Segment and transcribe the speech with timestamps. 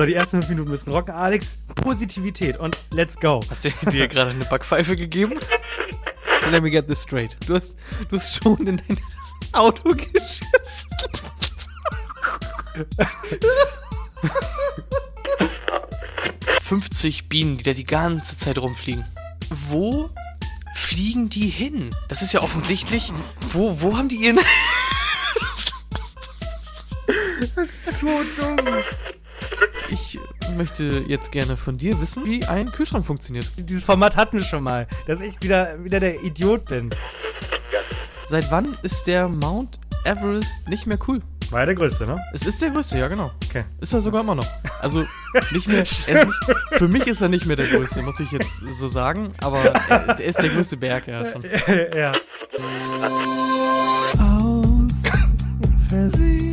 [0.00, 1.14] So, die ersten fünf Minuten müssen rocken.
[1.14, 3.38] Alex, Positivität und let's go.
[3.50, 5.38] Hast du dir gerade eine Backpfeife gegeben?
[6.50, 7.36] Let me get this straight.
[7.46, 7.76] Du hast,
[8.08, 8.98] du hast schon in dein
[9.52, 10.40] Auto geschissen.
[16.66, 19.04] ...50 Bienen, die da die ganze Zeit rumfliegen.
[19.50, 20.08] Wo
[20.74, 21.90] fliegen die hin?
[22.08, 23.12] Das ist ja offensichtlich...
[23.52, 24.40] Wo, wo haben die ihren...
[28.00, 28.06] So
[28.40, 28.82] dumm
[30.60, 33.46] möchte jetzt gerne von dir wissen, wie ein Kühlschrank funktioniert.
[33.56, 36.90] Dieses Format hatten wir schon mal, dass ich wieder, wieder der Idiot bin.
[38.28, 41.22] Seit wann ist der Mount Everest nicht mehr cool?
[41.50, 42.18] War ja der größte, ne?
[42.34, 43.30] Es ist der größte, ja, genau.
[43.46, 43.64] Okay.
[43.80, 44.46] Ist er sogar immer noch.
[44.80, 45.06] Also,
[45.50, 45.80] nicht mehr.
[45.80, 46.10] Nicht,
[46.72, 49.32] für mich ist er nicht mehr der größte, muss ich jetzt so sagen.
[49.40, 51.42] Aber er, er ist der größte Berg, ja, schon.
[51.96, 52.12] ja.
[54.18, 54.90] Auf
[55.88, 56.49] Versehen.